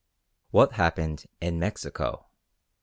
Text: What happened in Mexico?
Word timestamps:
What 0.49 0.71
happened 0.71 1.27
in 1.41 1.59
Mexico? 1.59 2.25